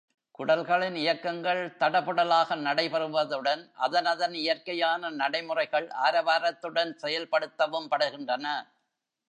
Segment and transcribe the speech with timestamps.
[0.35, 8.45] குடல்களின் இயக்கங்கள் தடபுடலாக நடைபெறுவதுடன், அதனதன் இயற்கையான நடைமுறைகள் ஆரவாரத்துடன் செயல்படுத்தவும் படுகின்றன.